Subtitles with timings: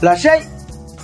[0.00, 0.42] らっしゃい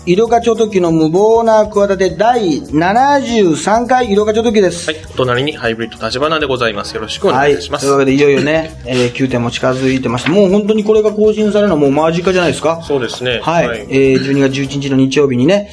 [0.07, 4.89] 医療課長時の無謀な企て第73回医療課長時です。
[4.93, 5.05] はい。
[5.05, 6.95] お隣にハイブリッド立花でございます。
[6.95, 7.87] よろしくお願いいたします。
[7.87, 12.81] というわけでいよいよね、 えー、9点も近づいてまして、もう本当にこれが更新されるのはもう間近じゃないですか？
[12.87, 13.41] そうですね。
[13.43, 13.87] はい。
[13.91, 15.69] えー、12月11日の日曜日にね、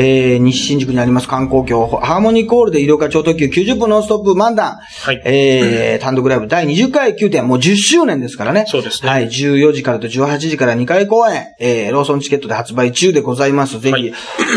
[0.00, 4.76] えー、西新宿にあります観光協ハーモニーコールで医療課長特急90分ノンストップ漫談。
[4.76, 8.64] はいえー、 単独ライブ第20回9点、もう10周年ですからね。
[8.68, 9.26] そうですねはい。
[9.26, 13.80] 14時からと18時から2回公演、えー、ローソンチケットで発売中でございます。
[13.80, 14.12] ぜひはい、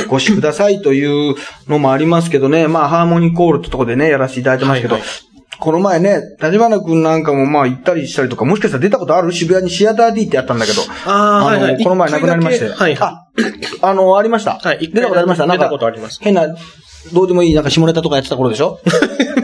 [0.08, 1.36] お越しくださいという
[1.68, 5.31] のもありますけどね、まあ、ハーモニーコールってとこでね、やらせていただいてますけど、はいはい
[5.62, 9.32] この前ね、立花くんなんかもまあ行ったりしたりとか、もしかしたら出たことある？
[9.32, 10.82] 渋谷にシアター D ってあったんだけど。
[11.06, 11.78] あーはいはい。
[11.78, 12.66] のこの前亡くなりまして。
[12.66, 13.14] 一回だけはい。
[13.82, 14.58] あ、あの、ありました。
[14.60, 15.46] はい出たことありました？
[15.46, 15.64] なんか。
[15.64, 16.20] 出たことあります。
[16.22, 16.48] 変な、
[17.14, 18.80] どうでもいい、なんか下ネタとかやってた頃でしょ？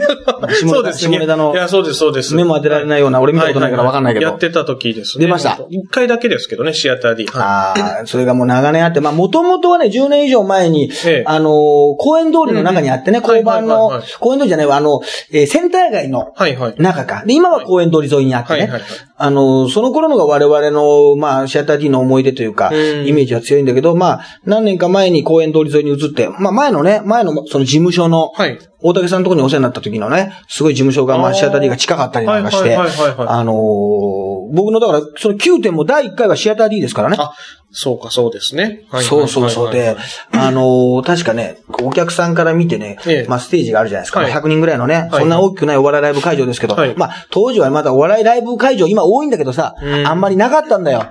[0.68, 1.12] そうですね。
[1.14, 2.34] 下ネタのいや、そうです、そうです。
[2.34, 4.26] 目も当てられないような、俺見たことないからわかんないけど。
[4.26, 5.26] やってた時ですね。
[5.26, 7.26] 出ました一回だけですけどね、シアター D。
[7.26, 15.00] はああ、それがもう長年あって、まあ、もともとはね、10年以上前に、ええあのー公園通りの中にあってね、うん交番の公園通りじゃないわ、あの、
[15.32, 16.32] えーセンター街の。
[16.78, 17.24] 中か。
[17.26, 18.70] で、今は公園通り沿いにあってね。
[19.16, 28.58] あの、その頃のが我々の、まあ、シアター D の思い出というか、うんイメージは強いんだけど、まあ、何年か前に公園通り沿いに移って、まあ、前のね、前のその事務所の、はい。
[28.80, 37.16] 大竹さんのところにお世話になった時のね、すごい事務所が、まあ、あーシアター D が近かったりなんかして、あのー僕の、だから、その9点も第1回はシアター D ですからね。
[37.18, 37.34] あ、
[37.70, 38.84] そうか、そうですね。
[38.88, 39.72] はいそうそうそう。
[39.72, 39.96] で、
[40.32, 43.26] あのー確かね、お客さんから見てね、ええ。
[43.28, 44.20] まあステージがあるじゃないですか。
[44.20, 44.32] はい。
[44.32, 45.20] 100人ぐらいのね、はい。
[45.20, 46.94] そんな大きくないお笑いライブ会場ですけど、はい。
[46.96, 50.06] まあ当時はまだお笑いライブ会場今多いんだけどさ、うん。
[50.06, 51.06] あんまりなかったんだよ。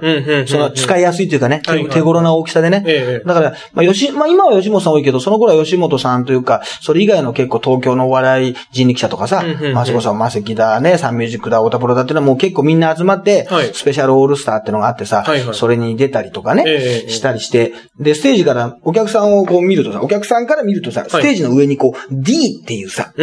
[0.48, 2.84] その使いやすいというかね、手頃な大きさでね。
[2.88, 3.28] ええ。
[3.28, 9.74] だから、まあ吉、まあ今は吉本さん多いけど、その頃は吉本さんというか、それ以外の結構東京のお笑い人力車とかさ、うんうんうん。
[9.74, 13.74] まあそこそマセキだね、サンミュージックだ、オタプロだっていうのはもう結構みんな集まって、はい。
[13.74, 15.24] スペシャルオールスターっていうのがあってさ、
[15.54, 23.14] それに出たりとかね、ええしたりして、で、ステージからお客さんをこう見るとさ、お客さんから見るとさ、ステージの上にこう、D っていうさ。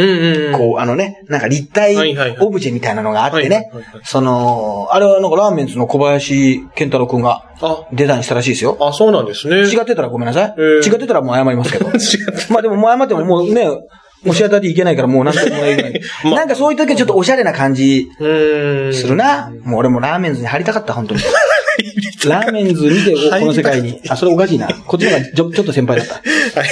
[0.56, 1.96] こう、あのね、なんか立体
[2.40, 3.70] オブジェみたいなのがあってはいね
[4.02, 8.76] その、あれはなんかラーメンズの小林健太郎くんがあ、デザインしたらしいですよ。
[8.80, 9.56] あ、そうなんですね。
[9.56, 10.54] 違ってたらごめんなさい。
[10.58, 11.86] ええ違ってたらもう謝りますけど。
[12.50, 13.66] まあでももう謝ってももうね、
[14.24, 16.00] もうシアターでいけないからもうなんとも言えない。
[16.24, 18.08] まあなんかそういう時はちょっとおしゃれな感じ。
[18.18, 18.24] す
[19.06, 19.52] るな。
[19.62, 21.20] もう俺もラーメンズに入りたかった、本当に。
[22.28, 24.00] ラーメンズ見て、おこの世界に。
[24.08, 24.68] あ、それおかしいな。
[24.68, 26.14] こっちの方がちょちょっと先輩だった。
[26.60, 26.68] はい。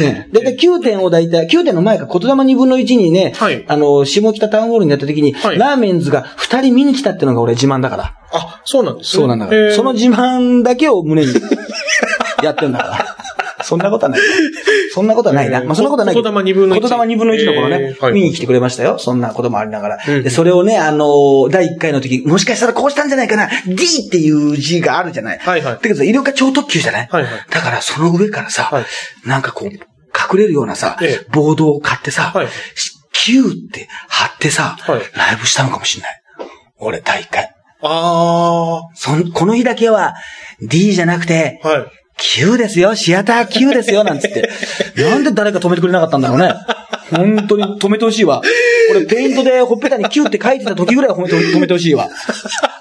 [0.00, 0.28] ね。
[0.32, 8.14] だいたい9点をだいたい、9点の前か、言霊2分の1にね、はいあの、下北タウンホールになった時に、はいラーメンズが2人見に来たってのが俺自慢だから。
[8.32, 9.20] あ、そうなんですね。
[9.20, 9.58] そうなんだから。
[9.58, 11.32] へーその自慢だけを胸に
[12.42, 13.64] やってんだから。
[13.64, 14.20] そんなことはない。
[14.92, 15.58] そんなことはないな。
[15.58, 16.14] えーまあ、そんなことはない。
[16.14, 18.98] 言霊二分の一言霊二分の一の頃ね見に来てくれましたよ。
[18.98, 19.98] そんなこともありながら。
[20.06, 23.48] うんで、それをね、あのー、第1回の時、もしかしたらこうしたんじゃないかな。
[23.66, 23.74] D
[24.06, 25.38] っていう字があるじゃない。
[25.38, 27.08] はいはいだけどさ、医療科超特急じゃない？
[27.10, 28.84] はいはいだからその上からさ、はい
[29.26, 29.80] なんかこう、隠
[30.40, 32.48] れるようなさ、ええボードを買ってさ、はい
[33.12, 36.22] Q って貼ってさ、はいライブしたのかもしれない。
[36.78, 37.54] 俺、第1回。
[37.80, 40.14] あそん、この日だけは
[40.60, 41.68] D じゃなくて、あ。
[41.68, 41.86] はい。
[42.18, 44.48] Q ですよ、シアター Q ですよ、なんつって。
[44.96, 46.54] なんで誰か止めてくれなかったんだろうね。
[47.10, 48.42] 本当に止めてほしいわ。
[48.90, 52.08] 俺、ペイントでほっぺたに Q って書いてた時ぐらいは止めて止めてほしいわ。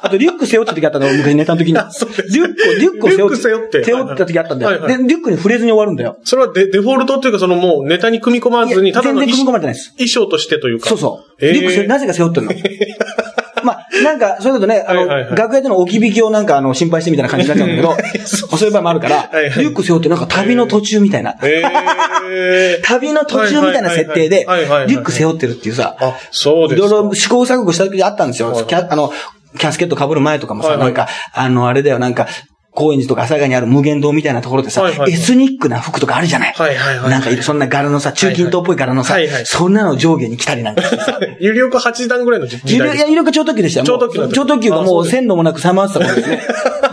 [0.01, 1.73] あと、リュック背負った時あったの、昔ネタの時に。
[1.73, 4.71] リュック、リュックを背負背負って背負った時あったんだよ。
[4.71, 6.17] はいはいで、リュックに触れずに終わるんだよ。
[6.23, 10.89] それはデデフォルトっていうか、そのもうネタに組み込まずに、ただの全然組み込まれ衣てないです衣装としてというか。
[10.89, 11.35] そうそう。
[11.39, 12.53] えーリュックせ、なぜか背負ってるの。
[13.67, 15.35] まあ、なんか、それだとね、あの、はいはいはい。
[15.35, 17.89] 楽屋での置き引きをなんか、あの、心配してみたいな感じになっちゃうんだけど、
[18.47, 19.49] まあそういう場合もあるから、はいはい。
[19.59, 21.35] リュック背負ってなんか旅の途中みたいな。
[21.43, 21.61] え
[22.79, 26.87] え 旅の途中みたいな設定で、リはいはいはいはいュック背負ってるっていうさ、あ、そういですか。
[26.89, 28.49] ろいろ試行錯誤した時あったんですよ。
[28.49, 29.11] あの、
[29.57, 30.85] キャスケット被る前とかもさ、はいはい。
[30.87, 32.27] なんか、あの、あれだよ、なんか、
[32.77, 36.53] 高円寺とか朝霞にある無限堂みたいなところでさ、エスニックな服とかあるじゃない？
[36.53, 40.83] はいはいはいなんか、そんな柄のさ、中近東っぽい柄のさ、そんなの上下に来たりなんか。
[40.83, 43.11] してさ、有料化8段ぐらいの時いろいや、代です。
[43.11, 46.05] いろいろ超特急でした超特急超特急がもう線路もなくさまってた。
[46.05, 46.41] 頃ですね。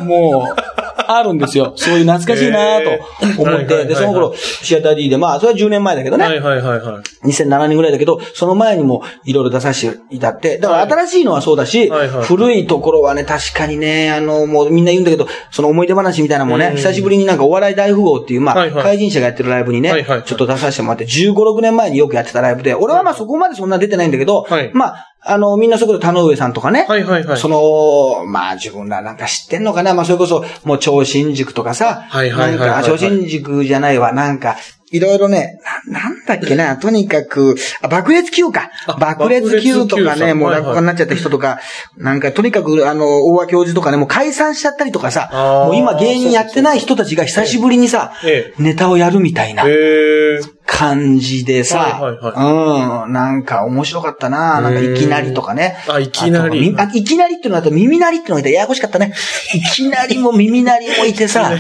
[0.01, 0.57] もう、
[1.09, 1.73] あるんですよ。
[1.77, 3.85] そういう懐かしいなと思って。
[3.85, 6.25] で、その頃、シアター D で、まあ、それは10年前だけどね。
[6.25, 7.29] はいはいはいはい。
[7.29, 10.59] 2007年ぐらいだけど、その前にもいろいろ出させていたって。
[10.59, 11.91] だからはい新しいのはそうだし、
[12.23, 27.39] 古いところはね、確かにね、あの、もうみんな言うんだけど、その思い出話みたいなのもね、うん久しぶりになんかお笑い大富豪っていう、まあ、怪人者がやってるライブにね、ちょっと出させてもらって、15、6年前によくやってたライブで、俺はまあそこまでそんな出てないんだけど、はいまあ、あの、みんなそこで田上さんとかね、はいはいはい。
[27.39, 29.95] その、まあ自分らなんか知ってんのかな。
[29.95, 34.57] まあそれこそ、もう超新塾とかさ、はいはいはいはい超新塾じゃないわ、なんか、
[34.95, 38.71] いろいろね、な、なんだっけな、 とにかく、あ爆裂級か。
[38.87, 41.59] あ爆裂級とかね、もう落語家になっちゃった人とか、
[41.97, 49.65] なんかとにかく、あの、大和教授とかね、もう解散しちゃったりとかさ、もう今芸人やってない人たちが久しぶりにさええ、ネタをやるみたいな。
[49.65, 50.41] へえ。
[50.67, 55.77] 感じでさ、はいはいうん、なんか面白かったな、なんかいきなりとかね。
[55.89, 56.75] あいきなり。
[56.77, 59.15] あいきなりっていうのはあと耳鳴りっていうのがいてややこしかったね。
[59.55, 61.51] いきなりも耳鳴りもいてさ、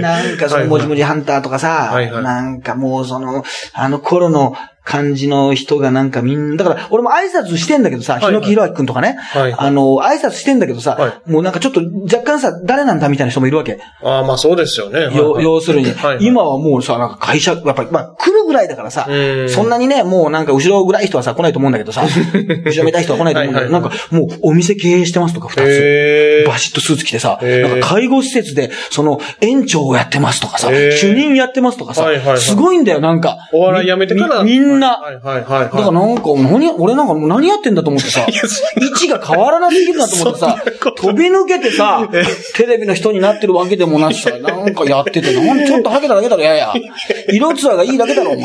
[0.00, 2.22] なんかそのもじもじハンターとかさ、はいはい。
[2.22, 4.54] なんかもうその、あの頃の
[4.84, 9.54] 感じの人がなんかみんな、だから俺も挨拶してんだけどさ、はい日野木弘明くんとかね、はいはい。
[9.58, 13.80] あの、挨拶してんだけどさ、はもうなんかちょっと若干さ、誰なんだみたいな人もいるわけ。
[14.02, 15.06] ああ、まあそうですよね。
[15.06, 15.44] はいよはい。
[15.44, 16.24] 要するに、はいはい。
[16.24, 18.14] 今はもうさ、なんか会社、やっぱり、まあ、
[18.54, 22.02] らいだからさう、んそんなにね、もうなんか後ろぐらい人はさ、来ないと思うんだけどさ、
[22.64, 26.44] 後ろめたい人は来ないと思うんだけど、はないんかもうお店経営してますとか二つ。
[26.46, 33.36] バシッとスーツ着てさ、なんか介護施設で、その、園長をやってますとかさ、主任やってますとかさすごいんだよ、なんか。
[33.52, 34.42] お笑いやめてから。
[34.42, 35.00] みみんな。
[35.00, 38.26] だからなんか、何、俺なんかもう何やってんだと思ってさ、
[38.80, 40.62] 位置が変わらなすぎるなと思ってさ、
[40.96, 42.08] 飛び抜けてさ、
[42.54, 46.72] テレビの人になってるわけでもなしさ、なんかやってて、ちょっとハゲただけだろ、いやいや。
[47.28, 48.43] 色ツアーがいいだけだろ、お前。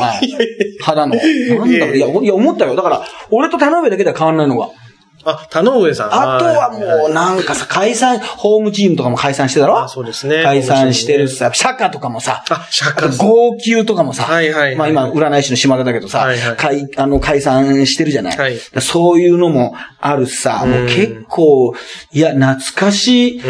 [0.81, 1.16] 肌の。
[1.16, 1.25] なんだ
[1.56, 2.75] ろう、いや、いや、思ったよ。
[2.75, 4.69] だから、俺と田上だけでは変わんないのが。
[5.25, 6.13] あ、田上さん。
[6.13, 9.78] あとはもう、なんかさ、解散、ホームチームとかも解散してたろ？
[9.78, 10.44] あそうですね。
[10.44, 13.18] 解散してるしさ、釈迦とかもさ、あ釈迦。
[13.18, 14.75] 号泣とかもさ、はいはいはい。
[14.78, 16.56] まあ今、占い師の島田だけどさ、はいはい。
[16.56, 18.57] 解あの解散してるじゃない、はい。
[18.80, 21.75] そういうのもあるしさ、もう結構、
[22.13, 23.50] いや、懐かしい、う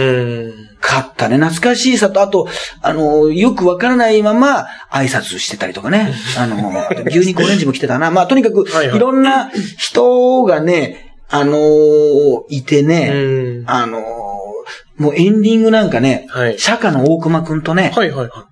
[0.50, 0.69] ん。
[0.80, 1.38] かったね。
[1.38, 2.48] 懐かしいさと、あと、
[2.82, 6.14] あの、よくわからないまま挨拶してたりとかね。
[6.38, 8.12] あの、あと牛肉オレンジも来てたな。
[8.12, 14.04] まあ、とにかく、はいはいいろんな人がね、あのーいてね、うんあのー
[14.98, 18.49] もうエンディングなんかね、はい釈迦の大熊くんとね、はいはいは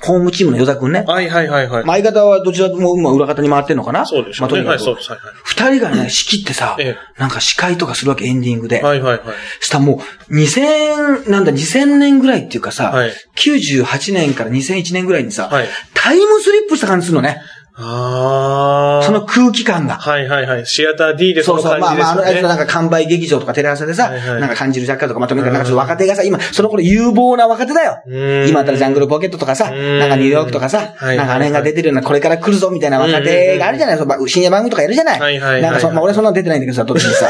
[0.00, 1.10] ホームチームの与田くんねい。。
[1.10, 1.84] はいはいはいはい。
[1.84, 4.62] まあ相方はどちらも今裏方に回ってんのかなそうでしょうね。
[4.62, 5.10] まあとにかくはい、そうです。
[5.10, 5.34] はいはい。
[5.44, 8.82] 二人がね、仕切ってさ、えなんか司会とかするわけ、エンディングで。
[8.82, 9.22] はいはいはい。
[9.60, 17.42] したらもう、2000、なんだ、2000年ぐらいっていうかさ、はい98年から2001年ぐらいにさ、はいタイムスリップした感じするのね。
[17.80, 19.02] ああ。
[19.04, 19.94] その空気感が。
[19.94, 20.66] はいはいはい。
[20.66, 21.78] シアター D でそそうそう。
[21.78, 22.48] の感じまあまあ、あの、あいつですよね。
[22.48, 28.02] なんか完売劇場とかテレ朝でさ、はいはいなんか感じる若干とか、まあとにかくなんかちょっと若手がさ、今、その頃有望な若手だよ。
[28.06, 28.10] う
[28.44, 34.18] ん今だったらジャングルポケットとかさ、うんなんかニューヨークとかさ、はいなんかあの辺が出てるような、これから来るぞみたいな若手があるじゃないですか。
[34.26, 35.20] 深夜番組とかやるじゃない？
[35.20, 37.28] はいはいはいなんかそ、まあ俺そんなの出てないんだけどさ、どっちにさ、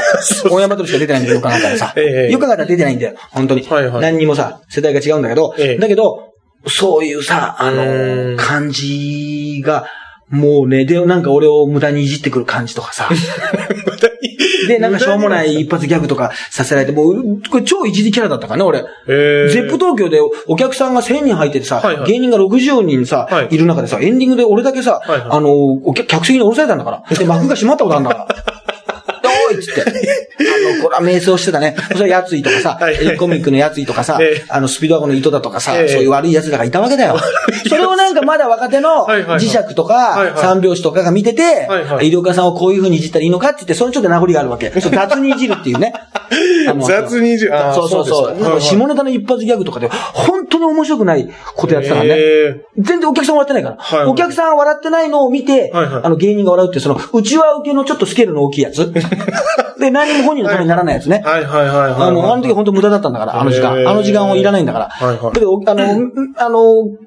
[0.50, 3.62] オンエアバトルしか出てないんだけど、よく考えたらさ、ええよく考えたら出てないんだよ、本当に。
[3.66, 6.32] はいはい何にもさ、世代が違うんだけど、ええだけど、
[6.66, 9.86] そういうさ、あのうん感じが、
[10.30, 13.08] もうね、で、なんか俺を無駄にいじってくる感じとかさ。
[14.68, 18.84] で、なんかしょうもない一発ギャグとかさせられて、もう、これ超いじりキャラだったからね、俺。
[19.08, 27.16] えーゼップ東京でお客さんが1000人入っててさ、はいはい芸人が60人さ、はいい、る中でさ、エンディングで俺だけさ、はいはいあの、客席に降ろされたんだから。
[27.16, 28.28] で、幕が閉まったことあるんだから。
[29.48, 29.84] おいっつって。
[30.82, 31.76] これは瞑想してたね。
[31.96, 37.16] それやついとかさ、はいコミックのやついとかさ、ええあの、スピードワゴンの糸だとかさ、ええそういう悪い奴らがいたわけだよ。
[37.68, 44.70] それをなんかまだ若手の磁石とか三拍子とかが見てて、はいはい医療家さんをこういう風にいじったらいいのかって言って、そのちょっと名残があるわけ。
[44.80, 45.92] そう雑にいじるっていうね。
[46.86, 48.40] 雑にいじるそうそうそう。
[48.40, 52.14] なんか下ネタの一発ギャグとかで、本当に面白くないことやってたからね。
[52.18, 53.76] え全然お客さん笑ってないから。
[53.78, 58.92] はいはいお客さん笑ってないのを見て、はいはいあの芸人が笑うって、その、内輪受けのちょっとスケールの大きいやつ。
[59.78, 61.22] で、何も本人のためにならないやつね。
[61.24, 61.92] ーはいはいはいはい。
[61.92, 63.88] あの、あの時本当無駄だったんだから、あの時間。
[63.88, 64.88] あの時間はいらないんだから。
[64.88, 66.60] はいはいだけど、あの、あの、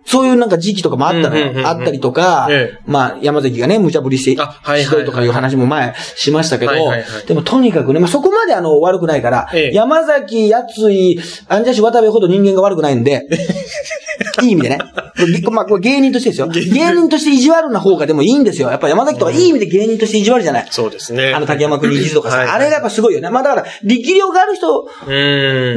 [0.05, 1.67] そういうなんか時期とかもあったのよ。
[1.67, 13.27] あったりとかええ、まあ、山崎がね、無茶ぶりして、あはいとかいう話も前しましたけどはいはいはい、でもとにかくね、まあそこまであの、悪くないからええ、山崎、やつい、アンジャッシュ渡部ほど人間が悪くないんで、
[14.41, 14.79] いい意味でね。
[15.51, 16.47] まあ、これ芸人としてですよ。
[16.47, 16.61] 芸
[16.93, 18.69] 人として意地悪な方がでもいいんですよ。
[18.69, 20.67] やっぱ山崎とかいい意味で芸人として意地悪じゃない。
[20.69, 21.33] そうですね。
[21.33, 23.29] あの竹山くんにいじるとかはいさ、あれがやっぱすごいよね。
[23.29, 24.87] まあだから、力量がある人。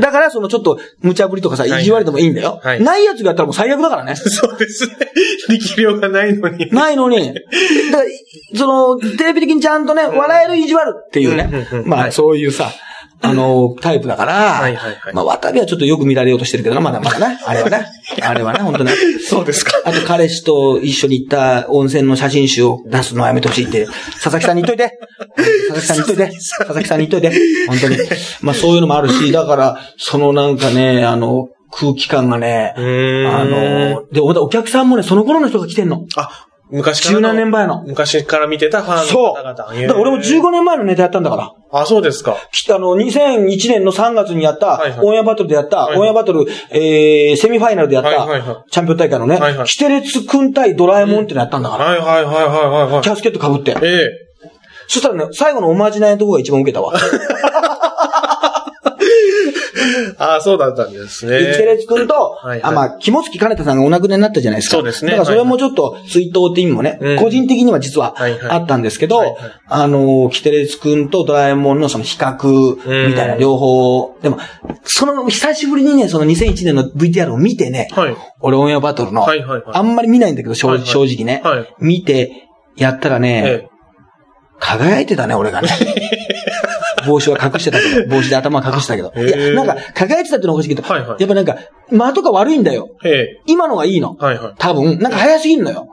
[0.00, 2.60] だからそのちょっと無茶ぶりとかさ、意地悪でもいいんだよ。
[2.62, 4.14] はいないやつがやったらもう最悪だからね。
[4.16, 4.96] そうですね。
[5.48, 6.68] 力量がないのに。
[6.70, 7.34] ないのに。
[7.90, 12.70] だから、その、テレビ的にちゃんとね、笑える意地悪っていうねまあはいそういうさ、
[13.24, 17.38] あの、タイプだから、はいはいはいまあ渡部はちょっとよく見られようとしてるけどな、まだまだね。
[17.44, 17.86] あれはね。
[18.22, 18.92] あれはね、本当ね。
[19.26, 19.72] そうですか。
[19.84, 24.98] あと彼氏と一緒に行った温泉の写真集を出すのはやめてほしいって、佐々木さんに言っといて。
[25.68, 26.36] 佐々木さんに言っといて。
[26.58, 27.66] 佐々木さんに言っといて。
[27.68, 27.96] 本当に。
[28.42, 32.80] まあそういうのもあるし、だから、そのなんかね、あの、空気感がね、あ
[33.44, 36.04] の、で、おお客さんもね、その頃の人が来てんの。
[36.16, 37.18] あ、昔からの。
[37.18, 37.82] 十何年前の。
[37.84, 39.34] 昔から見てたファンのそう。
[39.34, 39.86] 方だ々。
[39.86, 41.52] から俺も15年前のネタやったんだから。
[41.72, 42.36] あ、そうですか。
[42.52, 51.84] きあの、2001年の3月にやった、はいはいオンエアバトルでやった、はいはいオンエアバトル、えー、セミファイナルでやった、はいはいはいチャンピオン大会のね、はいはいキテレツくん対ドラえもんってのやったんだから。
[51.84, 53.02] はいはいはいはいはいはい。
[53.02, 53.76] キャスケット被って。
[53.82, 54.10] ええ。
[54.86, 56.92] そしたらね、最後のおまじないのとこが一番受けたわ。
[60.18, 61.38] あそうだったんですね。
[61.38, 62.62] でキテレツくんと、はいはい。
[62.62, 64.76] あ、まあ、肝月かねたさんがお亡くなりになったじゃないですか。
[64.76, 65.12] そうですね。
[65.12, 67.18] だからそれもちょっと追悼って意味もね、うん。
[67.18, 68.50] 個人的には実ははいはい。
[68.50, 69.36] あったんですけど、はいはい。
[69.68, 74.38] あの、キテレツくんとドラえもんのその比較みたいなうん両方、でも、
[74.84, 78.16] その、久しぶりにね、その2001年の VTR を見てね、はい。
[78.40, 79.76] 俺オンエアバトルの、はいはいはい。
[79.76, 80.86] あんまり見ないんだけど、正はいはい。
[80.86, 81.74] 正直ね、はい。
[81.78, 83.68] 見て、やったらね、え。
[84.58, 85.68] 輝いてたね、俺がね。
[87.06, 89.12] 帽子は隠してたけど、 帽子で頭は隠してたけど。
[89.16, 91.56] いや、なんか、輝いてたってのはおかしいけど、はいはいやっぱなんか、
[91.90, 92.90] 間とか悪いんだよ。
[93.46, 94.16] 今のがいいの。
[94.18, 94.52] はいはい。
[94.58, 95.86] 多分、なんか早すぎんのよ。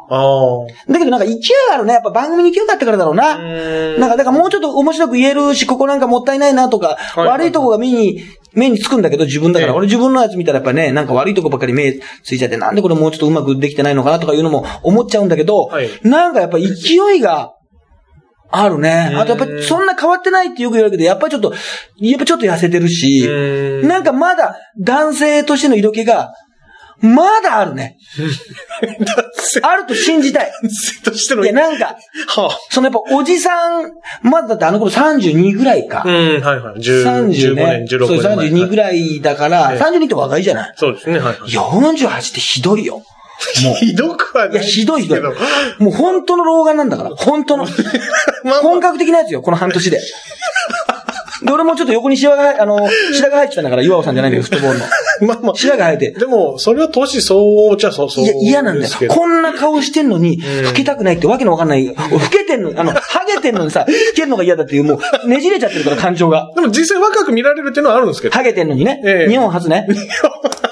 [0.89, 1.37] だけどなんか勢い
[1.73, 1.93] あるね。
[1.93, 3.35] やっぱ番組に勢いがあったからだろうな。
[3.35, 8.21] うんなんか、だからもうちょっと面白く言えるし、ここなんかもったいないなとか、いはい悪いとこが目に、
[8.53, 9.71] 目につくんだけど、自分だから。
[9.71, 17.53] ええ俺自分のやつ見たらやっぱね、なんか悪いとこばっかり目ついちゃって、なんでこれもうちょっとうまくできてないのかなとかいうのも思っちゃうんだけど、はいなんかやっぱ勢いが、
[18.51, 19.13] あるね。
[19.15, 21.53] あとやっぱりそんな変わってないってよく言われるけど、やっぱりちょっと、
[21.97, 26.33] やっぱちょっと痩せてるし、うんなんかまだ男性としての色気が、
[27.01, 27.97] まだあるね。
[29.63, 30.51] あると信じたい。
[31.03, 31.43] としての。
[31.43, 33.91] いや、なんか、はそのやっぱおじさん、
[34.21, 36.07] まだだってあの頃32ぐらいかあ。。
[36.07, 36.79] うん、はいはい。
[36.79, 37.97] 10 30 15ね年、。
[37.97, 38.47] 16そう、年前。
[38.49, 40.73] 32ぐらいだから、ええ32って若いじゃない。
[40.75, 41.49] そうですね、はいはい。
[41.49, 43.01] 48ってひどいよ。
[43.63, 43.75] もう。
[43.75, 45.21] ひどくはないいや、ひどいひどい。
[45.79, 47.09] もう本当の老眼なんだから。
[47.15, 47.65] 本当の。
[48.43, 49.99] まあ本格的なやつよ、この半年で。
[51.43, 54.85] で、俺もちょっと横にシワが、あの、白が入ってたんだから、岩尾さんじゃないんだけど、フットボールの。
[55.33, 55.55] まあまあ。
[55.55, 56.11] 白が生えて。
[56.11, 58.23] でも、それは年相応じゃそう、そう。
[58.23, 61.95] いや、嫌なんだよこんな顔してんのに、老けたくないってわけのわかんない。
[62.11, 66.51] 俺老けてんの、あの、ハゲてんのにさ、老けるのが嫌だっていう、もう、ねじれちゃってるから、感情が。
[66.55, 68.35] でも実際若く見られるっていうのはあるんですけど。
[68.35, 69.01] ハゲてんのにね。
[69.03, 69.87] ええ日本初ね。
[69.89, 70.70] 日本初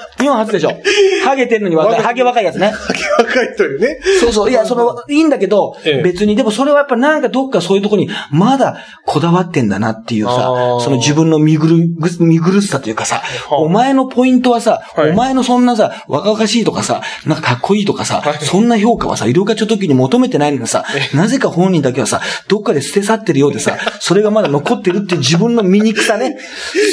[0.52, 0.72] でしょ。
[1.24, 2.72] ハゲてんのに若い、若いハゲ若いやつね。
[3.18, 3.98] 若いというね。
[4.20, 4.50] そうそう。
[4.50, 10.32] いや、その、いいんだけど、ええ別に、でもそれはやっぱなんかどっかそういうとこに、まだこだわってんだなっていうさ
[10.80, 20.84] その自分の見ぐる、ぐ見苦しさというかさ、あお前のポイントはさ、はいお前のそんなさ、若々しいとかさ、なんかかっこいいとかさ、はいそんな評価はさ、色がちょ時に求めてないのにさ、
[21.14, 26.38] なぜか本人だけはさ、どっかで捨て去ってるようでさ、 それがまだ残ってるっていう自分の醜さね、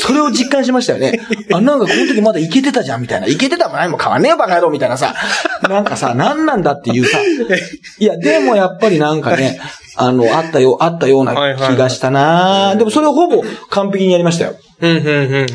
[0.02, 1.20] それを実感しましたよね。
[1.54, 3.27] あ、なんかこの時まだイケてたじゃん、みたいな。
[3.28, 5.14] イケてたもないも変わんねえよ、バカ野郎、みたいなさ。
[5.70, 7.20] なんかさ、なんなんだっていうさ。
[8.00, 9.60] いや、でもやっぱりなんかね、
[9.96, 14.56] あの、あったよ、あったような気がしたなでもそれをほぼ完璧にやりましたよ。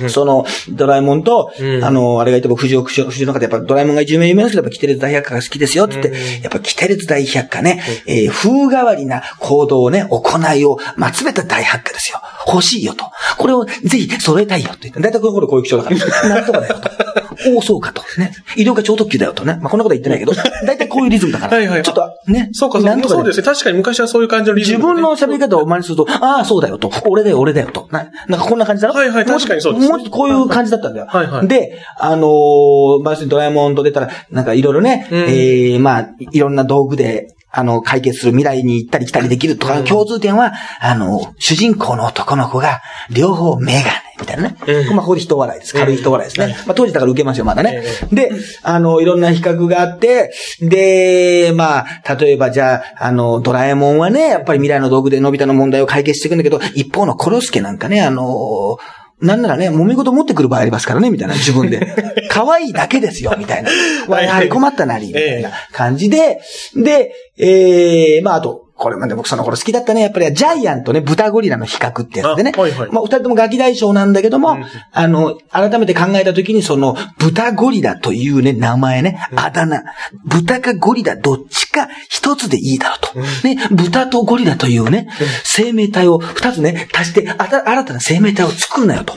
[0.08, 12.20] その、ドラえもんと、うんあの、あれがいて、僕、藤尾、藤尾の中でやっぱドラえもんが一番有名ですけど、やっぱ、キテレツ大百科が好きですよ、って言って、うんやっぱ、キテレツ大百科ね、えー風変わりな行動をね、行いを、まあ、べた大百科ですよ。
[12.46, 13.04] 欲しいよと。
[13.38, 15.00] これをぜひ揃えたいよって言って。
[15.00, 15.96] だいたいこれ、これ、こういう基調だから。
[16.28, 17.21] なんとかだよと。
[17.48, 18.02] おお、そうかと。
[18.18, 18.32] ね。
[18.56, 19.58] 医療科超特急だよとね。
[19.60, 21.56] まあ、こんなことは言ってないけど、だいたいこういうリズムだから。
[21.58, 22.50] はいはいちょっと、ね。
[22.52, 23.44] そうか、なんとかそうですね。
[23.44, 26.90] 確かに昔はそういう感じのリズ自ムでね、分の喋り方を真似すると、ああ、そうだよと。
[27.06, 27.88] 俺だよ、俺だよと。
[27.90, 28.94] な、なんかこんな感じだろ？
[28.94, 31.06] はいはい確かにそうですもうちょっとこういう感じだったんだよ。
[31.08, 42.80] はいはいで、あのー、まあ、ドラえもんと出たら、なんかいろいろね、うんええまあ、いろんな道具で、あの、解決する未来に行ったり来たりできるとか、うん共通点は、あの、主人公の男の子が、
[43.10, 43.92] 両方メガネ、
[44.22, 44.56] みたいなね。
[44.66, 45.74] うんまあ、ここで人笑いです。
[45.74, 46.46] 軽い人笑いですね。
[46.46, 47.82] うんまあ、当時だから受けますよ、まだね。
[48.10, 48.30] えで、
[48.62, 58.78] あの、いろんな比較があって、で、まあ、例えばじゃあ、あの、ドラえもんはね、やっぱり未来の道具でのび太の問題を解決していくんだけど、一方のコロスケなんかね、あの、
[59.22, 61.94] なんならね、揉め事持ってくる場合ありますからね、みたいな、自分で。
[62.28, 63.70] 可愛いだけですよ、みたいな。
[64.08, 66.40] わやはり困ったなり、みたいな感じで、
[66.74, 70.00] で、ええまあ、あと、これまで僕その頃好きだったね。
[70.00, 72.52] やっぱりジャイアンとね、豚ゴリラの比較ってやつでね。
[72.56, 79.84] あはいはいまあ、二人ともガキ大将なんだけども、うんあの、改めて考えたときに、その、豚ゴリラというね、名前ね、あだ名。
[80.24, 83.46] 豚かゴリラどっちか一つでいいだろうと。
[83.46, 85.06] ね、豚とゴリラというね、
[85.44, 89.14] 生命体を二つね、足して、あた新たな生命体を作るなよと。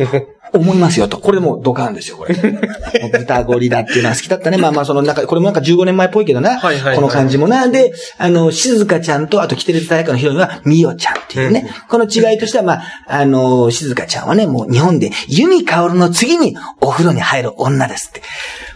[0.57, 1.17] 思いますよと。
[1.17, 2.35] これでもうドカンですよ、これ。
[3.11, 4.57] 豚ゴリラっていうのは好きだったね。
[4.57, 6.59] まあまあ、その中、これもなんか15年前っぽいけどな。
[6.59, 7.67] はいはいはいこの感じもな。
[7.67, 11.69] で、あの、静香ちゃんと、あと、キテレツ大学のヒロインは、ミヨちゃんっていうね。
[11.89, 18.21] この違いとしては、まあ、あの、静香ちゃんはね、もう日本で、ユミカオルの次にお風呂に入る女ですって。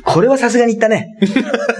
[0.03, 1.17] これはさすがに言ったね。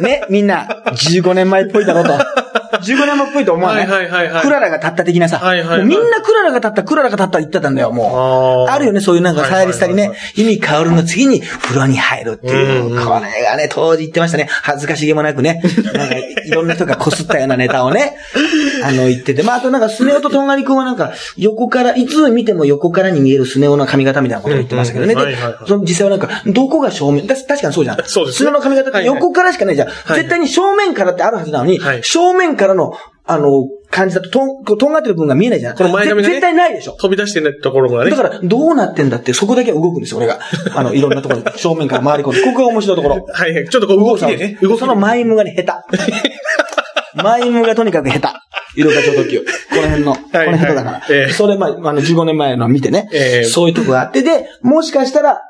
[0.02, 2.59] ね、みんな、15年前っぽいだろうと。
[2.78, 3.88] 15年もっぽいと思わない？
[3.88, 5.40] はいはいはいはいクララが立った的なさ。
[5.40, 8.72] はいはいはいもうみんなクララが立った、クララが立った言ってたんだよ、もう。
[8.72, 12.90] あるよね、そういうなんか、さやりしたりね意味香るの次に風呂に入るっていう。
[13.06, 14.48] これがね、当時言ってましたね。
[14.50, 15.62] 恥ずかしげもなくね。
[15.94, 18.16] なんか、いろんな人がこすったようなネタをね、
[18.84, 19.44] あの、言ってて。
[19.44, 25.16] まあ、あとなんか、スネ夫ととんがりくんはなんか、横から、いつ見ても横からに見えるスネ夫の髪型みたいなことを言ってましたけどね。
[25.16, 27.98] でその実際はなんか、どこが正面、だ確かにそうじゃん。
[28.06, 29.88] そうですスネ夫の髪型って横からしかないじゃん。
[29.88, 32.94] い絶対に正面からってあるはずなのに、はい正面からの、
[33.26, 35.76] あの、感じだと、とん、とんがってる部分が見えないじゃん。
[35.76, 36.94] この前髪がねぜ絶対ないでしょ。
[36.94, 38.12] 飛び出してないところがね。
[38.12, 40.40] だから、どうなってんだって、そこだけは動くんですよ、俺が。
[40.76, 42.42] あの、いろんなところに、正面から回り込んで。
[42.42, 43.26] ここが面白いところ。
[43.32, 43.70] はいはい。
[43.70, 44.58] ちょっとこう動きでね。
[44.62, 47.22] 動きそのマイムがね、下手。
[47.24, 48.28] マイムがとにかく下手。
[48.76, 49.40] 色が超特急。
[49.40, 51.02] この辺の、 このはい下手だから。
[51.10, 53.10] ええそれ、まあ、あの、15年前の見てね。
[53.14, 55.42] ええそういうとこがあって、で、もしかしたら、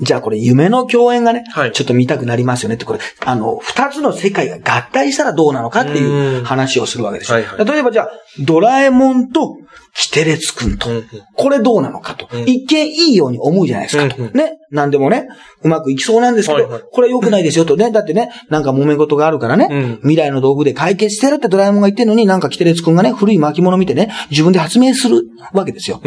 [0.00, 7.36] じゃあこれ夢の共演がね、はいちょっと見たくなりますよねって、これ、あの、二つの世界が合体したらどうなのかっていううん話をするわけですよ。
[7.36, 9.56] はいはい例えばじゃあ、ドラえもんと、
[9.94, 10.88] キテレツくんと、
[11.34, 12.28] これどうなのかと。
[12.32, 14.16] うん一見いいように思うじゃないですかと。
[14.16, 14.58] うんうんね。
[14.70, 15.26] なんでもね、
[15.62, 17.90] うまくいきそうなんですけど、はいはいこれ良くないですよとね。
[17.90, 26.00] だってね、なんか揉め事があるからね、うん未来の道具で解決してるってドラえもんが言ってるのに、なんかキテレツくんがね、古い巻物見てね、自分で発明するわけですよ。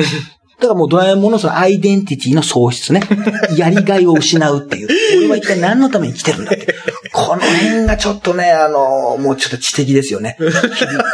[0.63, 3.01] だからもうドラえもんのそのアイデンティティの喪失ね。
[3.57, 4.87] やりがいを失うっていう。
[5.17, 6.73] 俺は一体何のために来てるんだって。
[7.11, 10.37] この辺がちょっとね、あの、もうちょっと知的ですよね。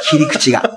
[0.10, 0.72] 切り口が。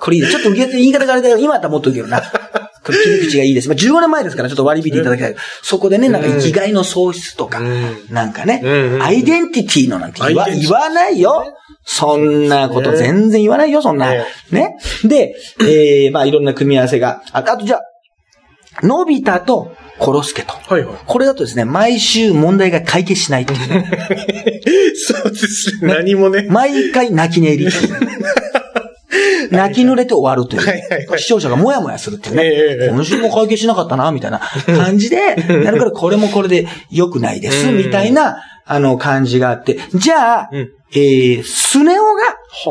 [0.00, 2.20] これいいねちょっと受け言い方があれだけど、今だったらもっと受けるな。
[2.20, 3.68] これ切り口がいいです。
[3.68, 5.36] まあ、15年前ですからちょっと割り引いていただきたい。
[5.62, 11.44] そこでね、なんか生きがいの喪失とか、うんなんかね、うんうんアイデンティティのなんて言わ言わないよ。
[11.84, 14.10] そんなことね全然言わないよ、そんな。
[14.10, 14.76] ねね。
[15.04, 17.22] で、えー、まあいろんな組み合わせが。
[17.32, 20.54] ああとじゃあ、のび太とコロスケと。
[20.54, 20.96] はいはい。
[21.06, 24.62] これだとですね、毎週問題が解決しないっていうね。
[24.96, 25.94] そうですね。
[25.94, 26.46] 何もね。
[26.48, 27.72] 毎回泣き寝入り。
[29.50, 30.66] 泣き濡れて終わるという。
[30.66, 32.42] はいはいはい視聴者がもやもやするっていうね。
[32.86, 39.78] え今週も解決しなかったな、みたいな感じで、なるからこれもこれで良くないです、うんみたいな、あの、感じがあって。
[39.94, 42.22] じゃあ、うんえー、スネ夫が、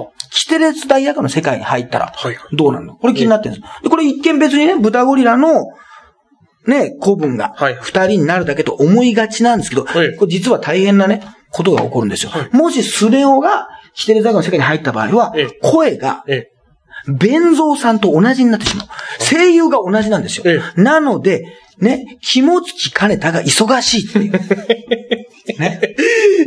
[0.01, 2.95] はキテレツ大役の世界に入ったら、はいはいどうなるの？
[2.95, 3.83] これ気になってるんです。
[3.83, 5.65] でこれ一見別にね、豚ゴリラの、
[6.65, 11.21] ね、古文がはい、二人になるだけと思いがちなんですけど、はいこれ実は大変なね、
[11.51, 12.31] ことが起こるんですよ。
[12.51, 16.50] もしスネ夫が、キテレツ大役の世界に入った場合はええ、声が、ええ。
[17.12, 18.88] 弁蔵さんと同じになってしまう。
[19.19, 20.45] 声優が同じなんですよ。
[20.47, 21.45] えなので、
[21.79, 24.31] ね、肝付兼太が忙しいっていう。
[25.59, 25.95] ね。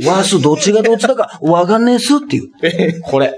[0.06, 3.00] わす、どっちがどっちだかわかんねえっすっていう。
[3.02, 3.34] これ。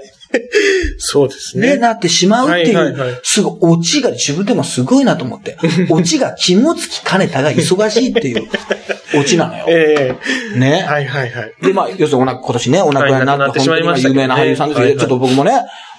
[0.97, 1.77] そうですね、ね。
[1.77, 5.57] なってしまうっていはいはいはいうすごい、オチが自分でもすごいなと思って。
[5.89, 8.47] オチが肝付兼太が忙しいっていう
[9.15, 9.65] オチなのよ。
[9.67, 10.15] え
[10.55, 10.59] え。
[10.59, 10.83] ね。
[10.87, 11.53] はいはいはい。
[11.61, 15.51] で、まあ、要するにおな、今年ね、お亡くなりになって、はい亡くなってし本当に有名な俳優さんですけど、ちょっと僕もね、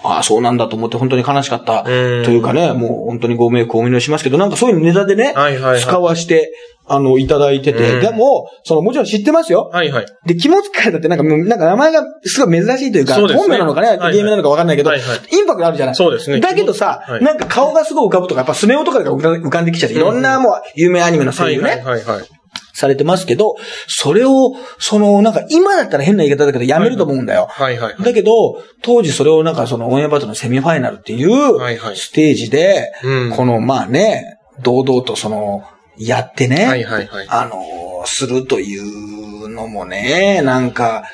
[0.03, 1.85] ああ、そうなんだと思って本当に悲しかった。
[1.85, 6.53] とうんいうかね、もう本当にご迷惑をお見しますけど、なんかそういうネタでね、はいはいはい使わして、
[6.87, 9.70] あの、いただいてて、うんでも、その、もちろん知ってますよ。
[9.73, 10.07] はいはい。
[10.27, 22.39] で、気持ちからだってなんか、なんか名前がすごい珍しいというか、そうですね本名なのかね、はいはい芸名なのかわかんないけど、はいはいインパクトあるじゃないそうですねだけどさ、はいなんか顔がすごい浮かぶとか、やっぱスネ夫とかが浮か浮かんできちゃって、いろんなもう有名アニメの声優ね、はいはいはいはい。
[22.81, 27.47] されてますけど、それを、その、なんか今だったら変な言い方だけどやめると思うんだよ。
[27.51, 27.97] はいはい。
[28.03, 35.64] だけど、当時それをなんかそのオンエアバトルのセミファイナルっていうはいはいステージで、うんこのまあね、堂々とその、
[35.99, 37.27] やってね、はいはいはい。
[37.29, 41.05] あの、するというのもね、なんか、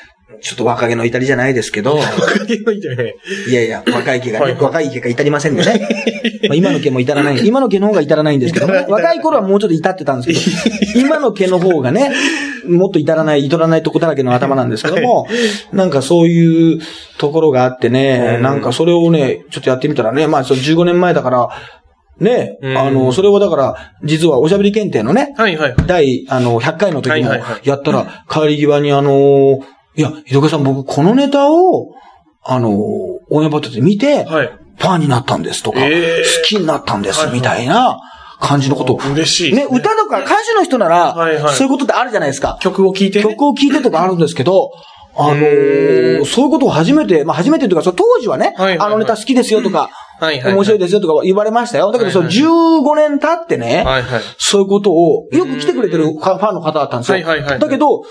[0.41, 3.15] ちょっと若気の至りじゃないですけど、若気の至りね。
[3.47, 5.87] いやいや、若い毛がね、若い毛が至りませんでね。
[6.49, 7.47] まあ今の毛も至らない。
[7.47, 8.85] 今の毛の方が至らないんですけどね。
[8.89, 12.11] 若い頃はもうちょっと至ってたんですけど、今の毛の方がね、
[12.67, 15.27] もっと至らない、至らないとこだらけの頭なんですけども、
[15.71, 16.79] なんかそういう
[17.17, 21.49] ところがあってね、うんなんかそれをね、ちょっとやってみたらね、まあその15年前だから、
[22.19, 25.87] ね、うんあの、それをだから、実はおしゃべり検定のね、はいはいはい。
[25.87, 27.31] 第、あの、100回の時も
[27.63, 29.59] やったら、帰り際にあの、
[29.97, 31.93] いや、井戸さん僕このネタを、
[32.43, 34.47] あの、オンエアバトルで見て、はい。
[34.77, 37.99] ファンになったんですとか、えー好きになったんですみたいな
[38.39, 38.97] 感じのことを。
[38.97, 39.65] 嬉しいでね。
[39.65, 42.59] 歌とか歌手の人なら、はいはいそういうことってあるじゃないですか。
[42.61, 43.29] 曲を聴いてね。
[43.31, 44.69] 曲を聴いてとかあるんですけど、
[45.19, 51.91] あのうーんそういうことを初めて、まあ初めてというか、当時はね、はいはいはいあのネタ好きですよとか、はいはいはい面白いですよとか言われましたよ。
[51.91, 54.21] だけど、そのはい15年経ってね、はいはい。
[54.37, 57.15] そういうことを、よく来てくれてるファンの方だったんですよ。
[57.15, 58.03] はいはいはいだけど、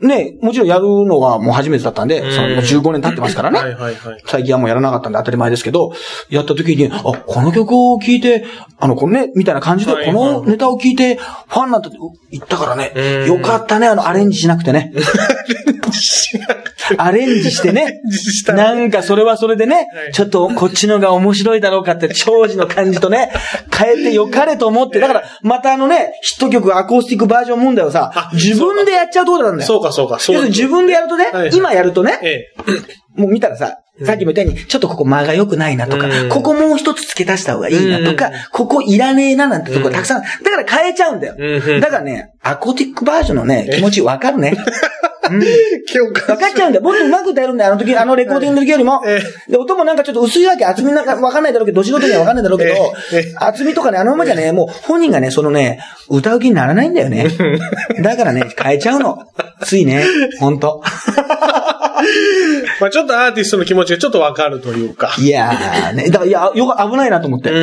[0.00, 3.58] ね、もちろんやるのはもう初めてだったんで、うんそのもう15年経ってますからね。
[3.58, 4.22] はいはいはい。
[4.26, 5.92] 最近はもうやらなかったんで当たり前ですけど、
[6.30, 8.44] やった時に、あ、この曲を聴いて、
[8.78, 11.90] あの、このね、みたいな感じで、はいこのネタを聴いて、ファンなんて
[12.30, 14.92] 言ったからねうん、よかったね、あの、アレンジしなくてね。
[16.98, 18.00] アレンジしてね。
[18.48, 23.32] なんかそれはそれでねは、いちょっとこっちのが面白いだろうかって、長寿の感じとね、
[23.72, 29.66] 変えてよかれと思って、だから、またあのね、ヒット曲アコースティックバージョン問題をさあ、自分でやっちゃうところなんだよ。
[29.66, 33.20] そうかそうか、そう要するに自分でやるとねはいはい、今やるとね、ええ。
[33.20, 41.36] もう見たらさ、さっきも言ったように、ちょっとここ間が良くないなとかうん、ここもう一つ付け足した方がいいなとかうん、ここいらねえななんてとこたくさん、だから変えちゃうんだよ。
[41.38, 41.80] うん。
[41.80, 44.54] だからね、アコーティックバージョンのね、気持ちわかるね。
[45.30, 45.42] うん。
[45.42, 46.84] 今日わかっちゃうんだよ。
[46.84, 47.72] もっと上手く歌えるんだよ。
[47.72, 49.20] あの時、あのレコーディングの時よりもえ。
[49.48, 52.72] で、音もなんかちょっと薄いわけ、厚みなんかわかんないだろうけど、ど素人にはわかんないだろうけど
[53.12, 57.28] ええ、厚みとかね、あのままじゃね、もう本人がね、そのね、歌う気にならないんだよね。
[58.02, 59.18] だからね、変えちゃうの。
[59.62, 60.04] ついね、
[60.40, 60.82] ほんと。
[62.80, 65.14] まあちょっとアーティストの気持ちがちょっとわかるというか。
[65.18, 67.50] いやーね、だから、いや、よく危ないなと思って。
[67.50, 67.54] う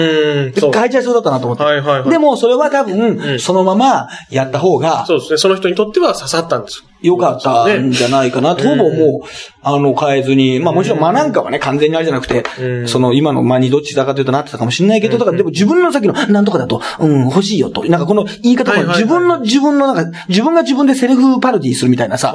[0.50, 0.54] ん。
[0.54, 1.63] 変えちゃいそうだったなと思って。
[1.63, 5.38] はいはいはいでも、それは多分、んそのままやった方が、そうですね。
[5.38, 6.80] その人にとっては刺さったんです。
[6.80, 8.56] よかったんじゃないかな。
[8.56, 17.84] ほぼもう、あの、変えずに、まあもちろん間なんかはね、完全にあれじゃなくてう、んその今の間にどっちだかというとなってたかもしれないけど、だからでも自分のさっきのなんとかだと、うん、欲しいよと。
[17.86, 22.34] なんかこの言い方も自分の、自分のなんか、自分が自分でセルフパロディするみたいなさ。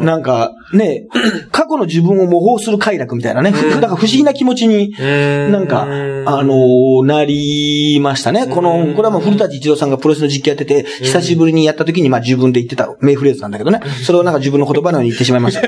[0.00, 1.06] なんか、ね、
[1.50, 8.46] 過去の自分を模倣する快楽みたいなね、なんか不思議な気持ちに、うんなんか、あのーなりましたね。
[8.46, 13.80] この、これはもう古舘一郎さんがプロレスの実況やってて、久しぶりにやった時にまあ自分で言ってた名フレーズなんだけどね。
[14.04, 15.62] それをなんか自分の言葉のように言ってしまいました。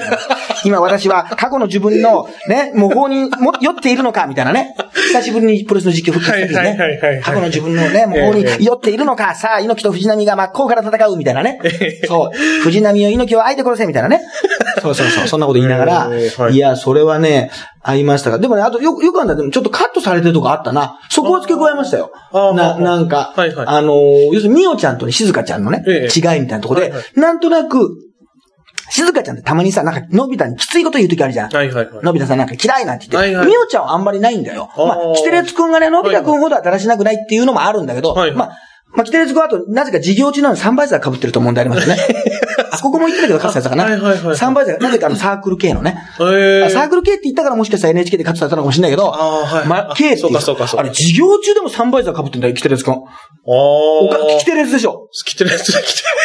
[0.64, 4.75] 今私は過去の自分のね、模倣にも酔っているのかみたいなね。
[4.92, 7.20] 久しぶりにプロレスの実況復活した時ね。
[7.23, 11.59] 過去の自分のね、模倣に酔っているのか、さあ、猪木と藤波が真っ向から戦うみたいなね。
[12.07, 12.38] そう。
[12.62, 14.20] 藤波を猪木を相手殺せみたいなね。
[14.83, 15.29] そうそうそう。
[15.29, 16.11] そんなこと言いながら、
[16.51, 17.51] いいや、それはね、
[17.83, 18.38] ありましたが。
[18.38, 20.99] でもね、あとよく、よくあんだでもちょっとカットされてるとこあったな。
[21.09, 22.12] そこを付け加えましたよ。
[22.33, 28.10] な、なんか、はいはいあのー要するにみおちゃんとね、静香ちゃんのね、ええ違いみたいなところで、はいはなんとなく、
[28.90, 31.50] 静香ちゃんってたまにさ、なんか、のび太にきついこと言うときあるじゃん。
[31.50, 32.05] はいはいはい。
[32.05, 33.16] のび太さんなんか嫌いなんて言って。
[33.16, 34.68] はいはいみおちゃんはあんまりないんだよ。
[34.76, 38.59] まあ、キテレツくんがね、のび太くんほどはだらしなくないっていうのもあるんだけど、はいはいまあ、
[38.92, 42.03] まあ、キテレツくんはあと、なぜか授業中なのにサンバイザー被ってると問題ありますよね。
[42.72, 43.85] あ、ここも言ってたけど、勝つやつかな。
[43.85, 45.98] はいはいはいはいサンバイザー、なぜかあのサークル系のね。
[46.16, 52.94] サークル系って言ったからもしかしたら NHK でカットされたのかもしれないけど、あーはいまあ、K っていそうかそうかそうかあれ、授業中でもサンバイザー被ってんだよ、キテレツくん。
[52.94, 52.98] あ
[53.46, 54.38] おか、あ。
[54.38, 55.09] キテレツでしょ。
[55.24, 55.72] 来てるやつ、来て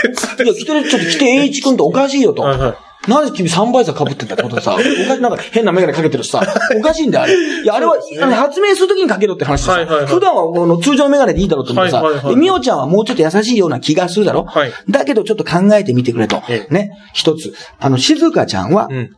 [0.08, 0.24] るやつ。
[0.44, 2.44] いや、キテレツ、ちょっとキテ栄一くんとおかしいよと。
[2.44, 6.42] はいはいなんで君サンバイザー被ってんだってことでさ、おかしなんか変なメガネかけてるしさ、
[6.78, 7.64] おかしいんだよ、あれ。
[7.64, 16.42] いや、あれは、あの発明するときにかけろって話でさ、はいはいはい普段はこの通常のメガネでいいだろうと思ってさ、はいはいはいで、みおちゃんはもうちょっと優しいような気がするだろ、はいだけどちょっと考えてみてくれと。
[16.50, 16.92] ええね。
[17.14, 17.54] 一つ。
[17.80, 19.10] あの、静香ちゃんは、うん。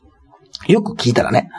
[0.67, 1.49] よく聞いたらね、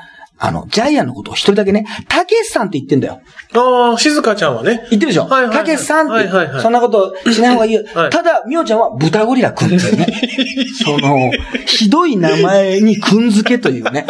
[0.41, 3.21] あの、ジャイアンのことを一人だけね、たけしさんって言ってんだよ。
[3.55, 4.87] ああ、静香ちゃんはね。
[4.91, 5.27] 言ってるでしょ？
[5.27, 7.83] はいはいはいたけしさんって、はいはいはいそんなことしない方がいいよ。
[7.95, 10.07] はいただ、みおちゃんは豚ゴリラくんっていうね。
[10.85, 11.31] その、
[11.67, 14.07] ひどい名前にくん付けというね、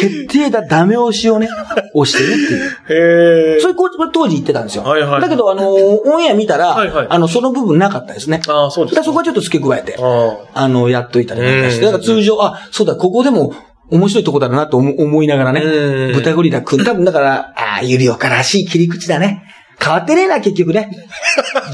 [0.00, 1.48] 決定だダメ押しをね、
[1.94, 3.54] 押してるっていう。
[3.54, 3.60] へえ。
[3.60, 4.82] それこれ当時言ってたんですよ。
[4.84, 8.40] はいはいだけど、あの、オンエア見たら、はいはいあの、その部分なかったですね。
[8.48, 11.86] ああ、そうですそこはちょっと付け加えて、ああの、やっといたりなんかして。
[11.86, 13.52] うんだから通常、あ、そうだ、ここでも
[13.90, 16.12] 面白いとこだなと思思いながらねうん。
[16.14, 16.84] 豚ゴリラくん。
[16.84, 19.44] 多分だから、ああ、ゆりおからしい切り口だね。
[19.82, 20.90] 変わってねえな、結局ね。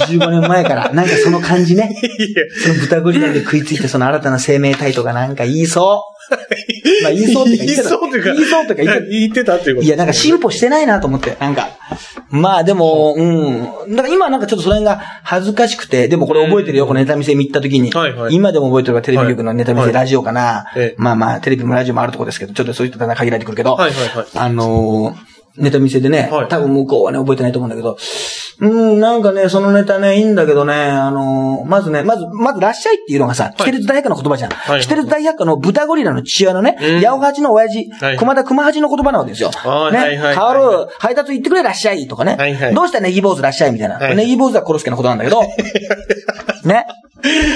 [0.09, 0.93] 15年前から。
[0.93, 1.91] なんかその感じね。
[2.63, 6.17] その豚ゴリラで食いついて、その新たな生命体とかなんか言いそう。
[7.03, 7.83] まあ言いそうってか言ってた。
[7.83, 8.33] 言いそうというか。
[8.33, 9.07] 言いそうとか言ってた。
[9.11, 11.69] 言ってたっていうこといや、なんか進歩してないなと思って、なんか。
[12.31, 13.95] まあでも、うん。
[13.95, 17.91] だから今なんかちょっとそれが恥ずかしくて、でもこれ覚えてるよ、このネタ見せ見行った時に。
[17.93, 23.75] はいはい今でも覚えてるわ、テレビ局のネタ見せ、はいラジオかな、ええまあまあ、テレビもラジオもあるとこですけど、ちょっとそういったのは限られてくるけど。
[23.75, 27.99] はいはいはいあのーネタ見せでね、はい多分向こうはね、覚えてないと思うんだけど、
[28.61, 34.51] うん、なんかね、そのネタね、いいんだけどね、あのーまずね、まず、まず、らっしゃいっていうのがさ、キテレツ大百科の言葉じゃん。
[34.51, 39.51] はいキテレツ大百科の豚ゴリラの父親のね、うん八百八の親父、はい熊田熊八の言葉なわけですよ。
[39.51, 40.55] ね、はいはいはいカオ
[40.87, 42.37] ル、配達行ってくれらっしゃいとかね。
[42.37, 43.97] はいはいどうしたネギ坊主らっしゃいみたいな。
[43.97, 45.43] はいネギ坊主は殺すけのことなんだけど、
[46.65, 46.87] ね。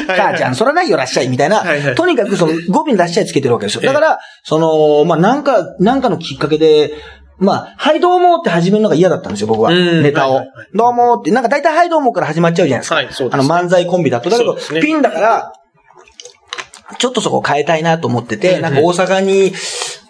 [0.07, 1.59] 母ちゃん、そらないよ、らっしゃい、みたいな。
[1.59, 3.83] はいはいとにかく、その、語尾にらっしゃいつけてるわけですよ。
[3.83, 6.93] だから、その、まあ、なんか、なんかのきっかけで、
[7.41, 9.73] まあ、はい、どうもって始めるのが嫌だったんですよ、僕は。
[9.73, 10.69] うんネタをはいはいはい。
[10.75, 12.95] どうもって、なんか大体はい、どうもから始まっちゃうじゃないですか。
[12.97, 14.29] はいそうですあの、漫才コンビだと。
[14.29, 15.53] だけど、ピンだから、
[16.99, 19.53] ちょっとそこ変えたいなと思ってて、うんなんか大阪に、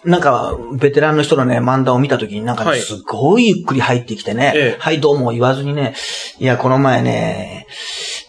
[0.03, 5.95] なんか、ベテランの人のね、漫談を見たときになんかね、はいすごいゆっくり入ってきてね、ええはい、どうも言わずにね、
[6.37, 7.65] いや、この前ね、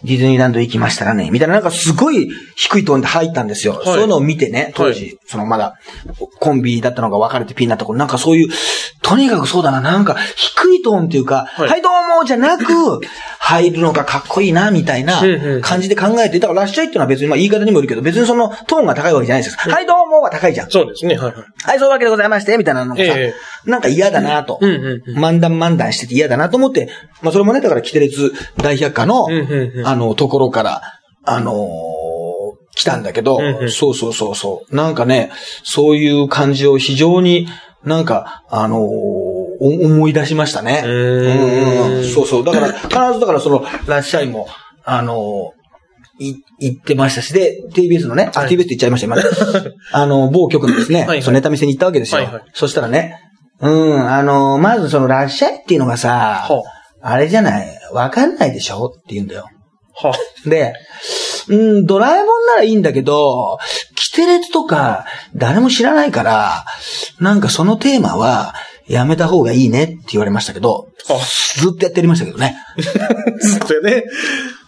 [0.03, 3.81] ディズニーランド行きましたらね、みたいななんかすごい低いトーンで入ったんですよ。
[3.81, 3.85] い。
[3.85, 5.79] そういうのを見てね、当時、はそのまだ
[6.39, 8.49] コンビだったのが別れてピンになった頃、なんかそういう、
[9.13, 11.69] とにかくそうだな、なんか低いトーンっていうか、はい。
[11.69, 12.63] はい、どうもじゃなく、
[13.37, 15.21] 入るのがかっこいいな、みたいな
[15.61, 19.71] 感じで考えて、だかららっしゃいっていうのは別にまあ言い方にもよるけど、別にそのトーンが高いわけじゃないですよ。
[19.71, 20.71] はい、どうもは高いじゃん。
[20.71, 21.35] そうですね、はいはい。
[21.35, 23.35] はい、そういうわけでございまして、みたいなのがさ、え。
[23.67, 24.57] なんか嫌だなと。
[24.59, 25.23] うんうんうん。
[25.23, 26.89] 漫談漫談してて嫌だなと思って、
[27.21, 29.87] まあそれもね、だから、キテレツ大百科の、うんうんうん。
[29.87, 30.81] あの、ところから、
[31.23, 32.13] あのー
[32.75, 33.71] 来たんだけど、うんうん。
[33.71, 34.75] そうそうそうそう。
[34.75, 35.31] なんかね、
[35.63, 37.47] そういう感じを非常に
[37.85, 38.79] なんか、あのー
[39.59, 40.81] お思い出しましたね。
[40.83, 42.43] うーんうんそうそう。
[42.43, 44.47] だから、必ずだからその、ラッシャイも、
[44.83, 49.23] あのーい、行ってましたし、で、TBS のね、あ、はい TBS って言っちゃいました、今ね。
[49.91, 52.21] あの、某局のですね、そのネタ見せに行ったわけですよ。
[52.21, 53.19] はいはいそしたらね、
[53.61, 56.63] うん、あのーまずその、ラッシャイっていうのがさ、は
[57.01, 58.85] あれじゃない、わかんないでしょ？
[58.85, 59.45] って言うんだよ。
[59.95, 60.13] は
[60.45, 60.73] で、
[61.49, 63.57] うん、ドラえもんならいいんだけど、
[63.92, 66.65] キテレツとか誰も知らないから、
[67.19, 68.53] なんかそのテーマは
[68.87, 71.19] やめた方がいいねって言われましたけど、は
[71.55, 72.55] ずっとやってやりましたけどね。
[73.41, 74.03] ずっとね。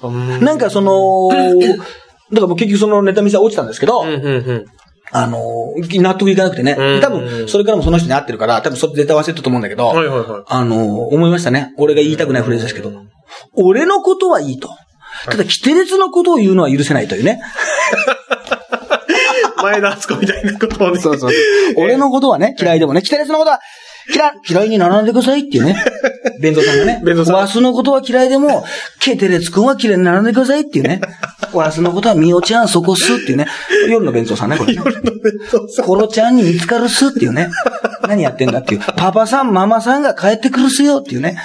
[0.03, 4.17] うんなんかその、だからもう結局そのネタ見せは落ちたんですけど、うんうんう
[4.53, 4.65] ん。
[5.11, 7.01] あの、納得いかなくてねうん。
[7.01, 10.43] 多分、それからもその人に会ってるから、多分それ絶対忘れたと思うんだけど、はいはいはい。
[10.47, 11.73] あの、思いましたね。
[11.77, 12.91] 俺が言いたくないフレーズですけど。
[13.53, 14.69] 俺のことはいいと。
[15.25, 17.41] ただ、キテレツのことを言うのは許せないというね。
[19.65, 20.99] 前田敦子みたいなことをね。
[20.99, 21.31] そうそう。
[21.77, 23.59] 俺のことはね、 嫌いでもね、キテレツのことは、
[24.13, 25.75] 嫌い、嫌いにならないでくださいっていうね。
[26.39, 27.01] 弁蔵さんがね。
[27.03, 28.63] 弁蔵さんワスのことは嫌いでも、
[28.99, 31.01] ケテレツ君は嫌いにならないでくださいっていうね。
[31.53, 33.47] ワスのことはミオちゃんそこすっていうね。
[33.89, 34.81] 夜の弁蔵さんね、これ、ね。
[34.85, 35.85] 夜の弁当さん。
[35.85, 37.49] コロちゃんに見つかるっすっていうね。
[38.07, 38.81] 何やってんだっていう。
[38.95, 41.37] パパさん、ママさんが帰ってくるっすよっていうね。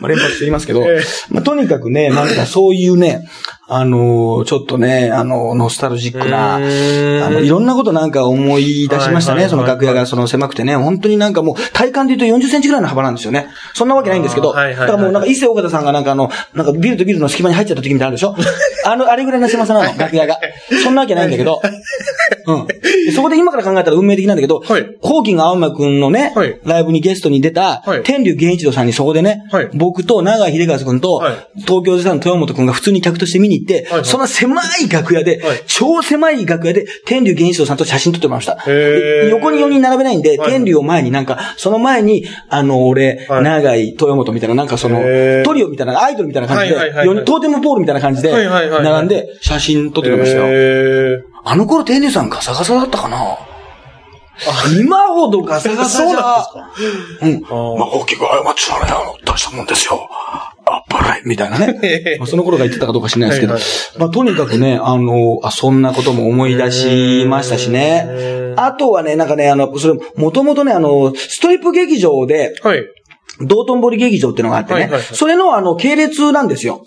[0.00, 3.26] まあ、連発して言いますけど、ええまあ、とにかくね、なんかそういうね、
[3.68, 9.48] あのーちょっとね、あの、ノスタルジックな、あの、いろんなことなんか思い出しましたね。
[9.48, 13.48] その楽屋がその狭くてね、本当になんかもう体感で言うと40センチぐらいの幅なんですよね。
[13.74, 18.36] そんなわけないんですけど、だからもうなんか伊勢岡田さんがなんかあの、なんかビルとビルの隙間に入っちゃった時みたいなのあるでしょ。
[18.88, 20.38] あの、あれぐらいの狭さなの、楽屋が。
[20.84, 21.60] そんなわけないんだけど、
[22.46, 22.66] うん。
[22.66, 22.80] で
[23.14, 24.86] そこで今から考えたら運命的なんだけど、はい。
[25.00, 26.58] ホーキング青山くんのね、はい。
[26.64, 28.02] ライブにゲストに出た、はい。
[28.02, 29.68] 天竜源一郎さんにそこでね、はい。
[29.74, 31.34] 僕と長井秀和くんと、はい。
[31.62, 34.00] 東京時代の豊本くんが普通に客として見に行って、はい。
[34.00, 35.62] はいその狭い楽屋で、はい。
[35.66, 38.58] 超狭い楽屋で、天竜源一郎さんと写真撮ってました。
[38.66, 40.50] へ横に4人並べないんで、はい。
[40.50, 43.42] 天竜を前になんか、その前に、あの、俺、はい。
[43.42, 45.00] 長井豊本みたいな、なんかその
[45.44, 51.22] トリオみたいな、アイドルみたいな感じで、はいはいはいトーテムポールみたいな感じで、並んで写真撮ってましたよ。
[51.46, 53.38] へあの頃天竜さんガサガサだったかな？
[54.78, 56.46] 今ほどガサガサじゃ、
[57.22, 57.36] うん。
[57.36, 57.78] ー。
[57.78, 60.06] まあ、大きく過ちはね、あの、大したもんですよ。
[60.10, 62.16] あっぱれみたいなね。
[62.18, 63.62] まあその頃が言ってたかどうか知らないですけど、はい
[63.98, 68.54] まあ、とにかくね、あの、あ、そんなことも思い出しましたしね。
[68.56, 72.84] あとはね、なんかね、あの、それ、もともとね、あの、ストリップ劇場で、はい。
[73.40, 75.02] 道頓堀劇場っていうのがあってね、はいはいはい。
[75.02, 76.82] それのあの、系列なんですよ。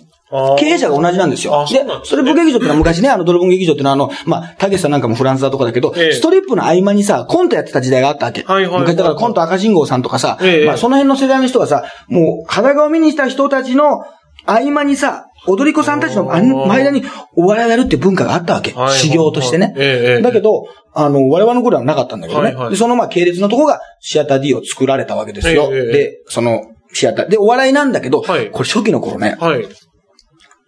[0.59, 8.43] 経営者が同じなんですよですねストリップ劇場ってのは昔ね、あの、ドラゴン劇場ってのはあの、まあ、たけしさんなんかもフランスだとかだけど、ええストリップの合間にさ、コントやってた時代があったわけ。
[8.43, 14.03] はいはいはいはい昔だからコント赤信号さんとかさ、ええまあ、その辺の世代の人がさ、もう、肌顔見にした人たちの
[14.45, 17.03] 合間にさ、踊り子さんたちの間に
[17.35, 18.71] お笑いをやるって文化があったわけ。
[18.71, 20.21] 修行としてね。
[20.21, 22.47] だけど、あの、我々の頃はなかったんだけどね。
[22.47, 25.71] はいはいでそのまあ系列のとこがシアター D を作られたわけですよ。
[25.71, 26.61] で、その、
[26.93, 27.29] シアター。
[27.29, 29.67] で、お笑いなんだけど、はいこれ初期の頃ね、はい。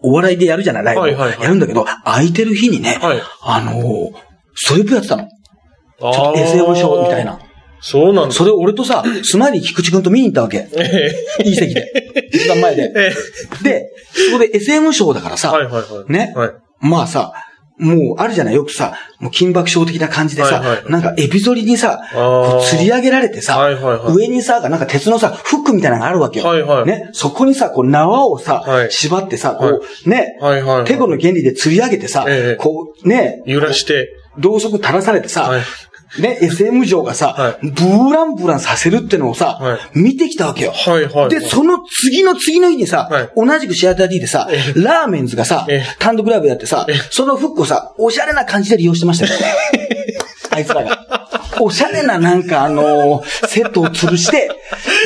[0.01, 1.03] お笑いでやるじゃない、ライブを。
[1.03, 4.11] はいはいはいやるんだけど、空いてる日にね、はいあのー
[4.53, 5.23] ストリップやってたの。
[5.23, 5.27] ち
[5.99, 7.39] ちょょっと SM ショーみたいな。。
[7.83, 10.67] そうなんですそれを俺とさ、スマイリー菊池くんと見に行ったわけ。
[10.75, 12.29] えいい席で。
[12.31, 12.93] 一番前で。
[12.95, 13.11] え
[13.61, 13.89] えで、
[14.29, 16.11] そこで SM ショーだからさ、はいはいはい。
[16.11, 16.51] ね、はい。
[16.79, 17.33] まあさ、
[17.81, 18.55] もうあるじゃない？
[18.55, 20.91] よくさ、もう金箔賞的な感じでさ、はいはい。
[20.91, 22.51] なんかエビ反りにさ、あー。
[22.51, 23.83] こう吊り上げられてさ、はいはい。
[23.97, 26.45] はい上にさ、なんか鉄のさ、フックみたいなのがあるわけよ。
[26.45, 26.85] はいはい。
[26.85, 28.91] ね、そこにさ、こう縄をさ、はい。
[28.91, 30.97] 縛ってさ、こう、はね、はいはいはい。
[30.97, 32.55] の原理で吊り上げてさ、ええ。
[32.55, 34.09] こう、ね、揺らして。
[34.37, 35.61] ろうそく垂らされてさ、はい
[36.19, 40.71] ね、SM 嬢がさ、はブーランブランさせるってのをさ、は見てきたわけよ。
[40.71, 41.29] はいはい。
[41.29, 49.31] で、その次の次の日にさ、はい同じくシアター D でさ、ラーメンズがさええ、単独ライブやってさ、そのフックをさ、おしゃれな感じで利用してましたよ。
[50.51, 51.20] あいつらが。
[51.65, 54.49] おしゃれななんかあのーセットを吊るして、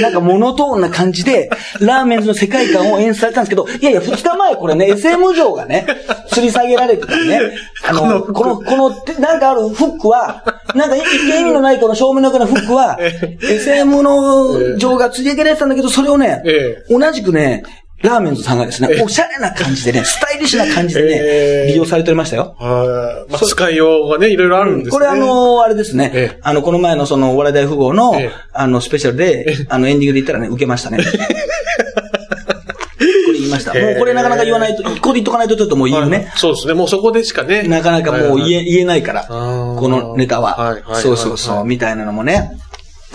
[0.02, 5.86] なんかモノトーンな感じで、ラーメンズの世界観を演出されたんですけど、いやいや、二日前これね、SM 城がね、
[6.32, 7.39] 吊り下げられてたね、
[7.88, 10.44] あの、この、この、てなんかあるフックは、
[10.76, 13.00] なんか一見意味のないこの正面の中のフックは、
[13.41, 16.84] SM の城が吊り上げられてたんだけど、それをね、え。
[16.89, 17.63] 同じくね、
[18.02, 22.56] ラーメンズさんがですね、おしゃれな感じでね、 スタイリッシュな感じでね、えー利用されておりましたよ。
[22.60, 23.32] はい。
[23.32, 24.92] まあ、使いようがね、いろいろあるんですね。
[24.92, 31.00] これあ、の、あれですね、ええあの、この前のその、お笑い大富豪の、ええあの、スペシャルで、あの、エンディングで言ったらね、受けましたね。
[33.26, 33.72] これ言いました。
[33.76, 36.32] ええもうこれなかなか言わないと、ここで言っとかないとちょっともう言うね。
[36.36, 36.74] そうですね。
[36.74, 37.64] もうそこでしかね。
[37.64, 39.34] なかなかもう言え、言えないから、こ
[39.90, 40.56] のネタは。
[40.56, 42.52] はいはいはいそうそうそう、はいみたいなのもね。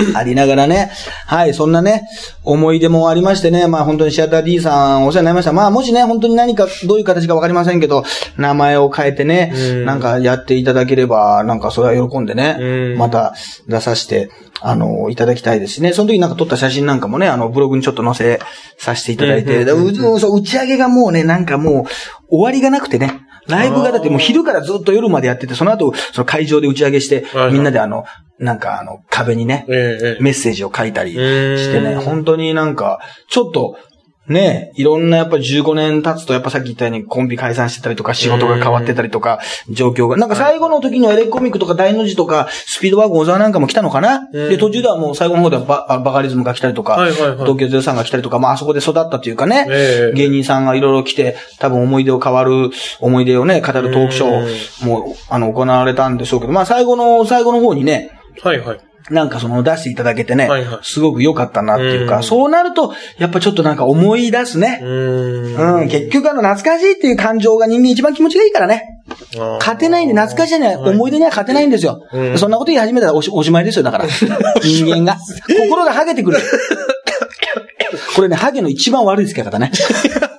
[0.14, 0.90] ありながらね。
[1.26, 2.04] はい、そんなね、
[2.44, 3.66] 思い出もありましてね。
[3.66, 5.52] まあ本当にシアター D さんお世話になりました。
[5.52, 8.04] まあもしね、本当に何か、どういう形かわかりませんけど、
[8.36, 13.34] 名前を変えてねう、んなんかやっていただければ、なんかそれは喜んでねう、んまた
[13.68, 14.30] 出させて、
[14.62, 15.92] あの、いただきたいですしね。
[15.92, 18.40] その時なんか撮った写真なんかもね、あの、ブログにちょっと載せ
[18.78, 21.86] させていただいて、打ち上げがもうね、なんかも
[22.30, 23.20] う、終わりがなくてね。
[23.46, 28.04] ライブがだってもう昼からずっと夜までやってて、その後、その会場で打ち上げしてみんなであの、
[28.40, 31.16] なんかあの、壁にね、メッセージを書いたりし
[31.72, 33.76] てね、うん本当になんか、ちょっと、
[34.29, 40.16] ねいろんなやっぱ15年経つと、やっぱさっき言ったようにコンビ解散してたりとか、仕事が変わってたりとか、状況が。
[40.16, 44.29] なんか最後の時にはエレコミックとか大の字とか、スピードワゴン小沢なんかも来たのかな？
[44.33, 44.48] うん。
[44.48, 50.16] で、途中ではもう最後の方ではババカリズムが来たりとか、東京03が来たりとか、まああそこで育ったというかね、ええ。
[50.16, 58.12] 芸人さんがいろいろ来て、多分思い出を変わる、思い出をね、語るトークショーも、あの、行われたんでしょうけど、まあ最後の、最後の方にね、
[58.43, 58.81] はいはい。
[59.11, 64.81] なんかその出していただけてね、はいはいすごく良かったなっていうか、うんそうなると、やっぱちょっとなんか思い出すうね。
[64.83, 68.85] うん、結局あの懐かしいっていう感情が人間一番気持ちがいいからね。
[69.59, 72.07] 勝てないんで、懐かしいね、はい思い出には勝てないんですよ。
[72.12, 74.07] うんそんなこと言い始めたらおしおしまいですよ、だから。
[74.62, 75.19] 人間が。
[75.49, 76.38] 心がハゲてくる。
[78.14, 79.73] これね、ハゲの一番悪い使い方ね。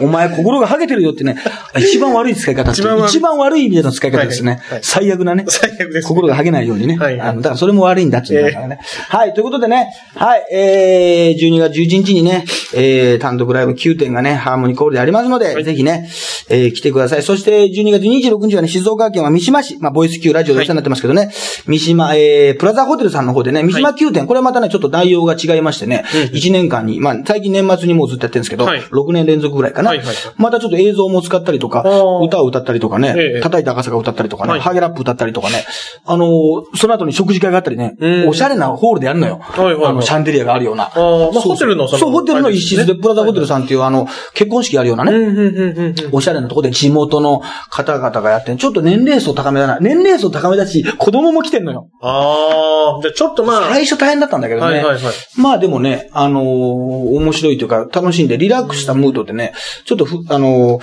[0.00, 1.36] お前、心がハゲてるよってね、
[1.78, 4.60] 一番悪い使い方一番悪い一番悪い意味での使い方ですね。
[4.82, 5.44] 最悪なね。
[5.48, 6.08] 最悪です。
[6.08, 6.96] 心が剥げないようにね。
[6.96, 8.78] はいはいあの、だからそれも悪いんだっていうからね。
[9.08, 16.08] はい、ということでね、はい、えー、12月11日にね、えー、単独ライブ9点がね、ハーモニーコールでありますので、はいぜひね、
[16.48, 17.22] えー、来てください。
[17.22, 21.30] そして、12月26日はね、静岡県は三島市、まあ、ボイス Q ラジオでお世話になってますけどね、
[21.66, 29.89] 三島、えー、プラザホテルさんの方でね、三島9点、これはまたね、ちょっと内容が違いましてね、うん1年間に、まあ、最近年末にもうずっとやってるんですけど、はい6年連続ぐらいかな。
[29.90, 35.64] はいはいはいまたちょっと映像も使ったりとかあー、歌を歌ったりとかね、ええ叩いた赤坂歌ったりとかね、はいハゲラップ歌ったりとかね、
[36.04, 39.38] あのーその後に食事会があったりねう、んおしゃれなホールでやるのよ。
[39.40, 40.84] はいはいはいあの、シャンデリアがあるような。
[40.84, 45.94] あーまあホテルのそう、ホテルの一室で、プラザホテルさんっていうあの、結婚式やるようなね、うん、うん、うん、うん。
[46.12, 49.78] おしゃれなとこで地元の方々がやってんちょっと年齢層高めだな。
[49.80, 51.88] 年齢層高めだし、子供も来てんのよ。
[52.02, 54.66] ああ、じゃあちょっとまあ、最初大変だったんだけどね。
[54.66, 55.02] はいはいはい
[55.36, 59.52] まあでもね、あのー面白いというか、楽しんで、リラックスしたムードでね、
[59.84, 60.82] ちょっとふ、あのー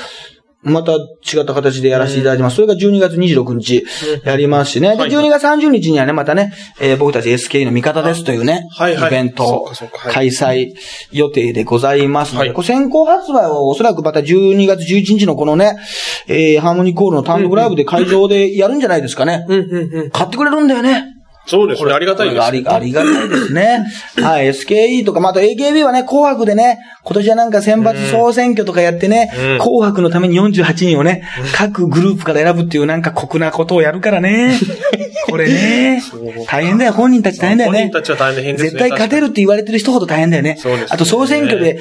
[0.63, 2.55] また違った形でやらせていただきます。
[2.55, 3.85] それが12月26日
[4.25, 4.95] やりますしね。
[4.95, 5.11] で、はい。
[5.11, 8.95] 12月30日にはね、またね、えー僕たち SK の味方ですというね、はい。
[8.95, 9.07] はい。
[9.07, 9.71] イベント
[10.11, 10.73] 開催
[11.11, 12.55] 予定でございますので、はい。
[12.55, 15.77] これ先行発売はおそらくまた12月11日のこのね、
[16.27, 19.45] えーハーモニーコールの単独ライブで会場でやるんじゃないですかね。
[20.11, 21.16] 買ってくれるんだよね。
[21.47, 21.93] そうですね。
[21.93, 22.43] ありがたいです。
[22.43, 23.85] あり、ありがたいですね。
[24.21, 34.57] はい、SKE とか、まあ、あと AKB はね、紅白でね、今年はなんか選抜総選挙とかやってね、うん紅白のために48人をね、各グループから選ぶっていうなんか酷なことをやるからね。
[35.29, 36.01] これね
[36.47, 37.79] 大変だよ、本人たち大変だよね。
[37.79, 40.57] 本人たちは大変ですね絶対勝てるって言われてる人ほど大変だよね。
[40.59, 41.79] そうですねあと総選挙で、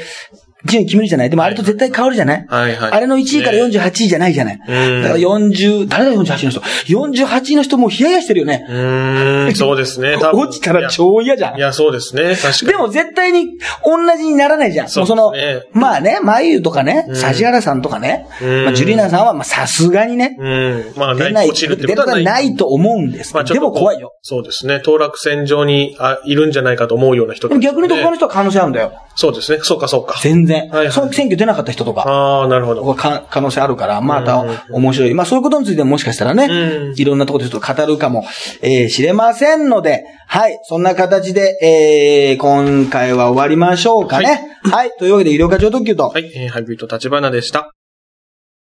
[0.66, 2.46] 順位決めるじゃないでもあれと絶対変わるじゃない？
[2.48, 2.92] はいはい。
[2.92, 4.60] あれの1位から48位じゃないじゃない？
[4.68, 8.66] うんだから40、誰だ48位の人 ?48 位の人もうヒヤヒヤしてるよね。
[8.68, 10.16] うーん、 そうですね。
[10.16, 11.60] 落ちたら超嫌じゃんい。
[11.60, 12.34] や、そうですね。
[12.36, 12.68] 確かに。
[12.72, 13.46] でも絶対に
[13.84, 14.88] 同じにならないじゃん。
[14.88, 15.32] そうもうその
[15.72, 20.84] まあね、まゆとかね、うん指原さんとかね、うんまあ、ジュリーナさんはまあさすがにね、うん。
[20.96, 22.56] まあ、出ない、落ちるって出ることはことはない。
[22.56, 23.34] と思うんです。
[23.34, 24.12] まあ、でも怖いよ。。
[24.22, 24.80] そうですね。
[24.82, 28.92] 当落線上にあいるんじゃないかと思うような人でも逆に言うと他のね人は可能性あるんだよ。
[29.16, 29.60] そうですね。
[29.62, 30.18] そうか、そうか。
[30.22, 30.68] 全然。
[30.68, 32.02] はいはいその選挙出なかった人とか。
[32.02, 32.94] ああ、なるほど。
[32.94, 35.14] か可能性あるから、まうんた面白い。
[35.14, 38.24] まあそういうことについてももしかしたらね、うんいろんなところでちょっと語るかも、
[38.60, 44.58] えー、知れませんので、はい、そんな形で、えー、今回は終わりましょうかね。
[44.62, 46.30] はい、というわけで医療課長特急と、はい。
[46.34, 47.75] えーハイブリッド立花でした。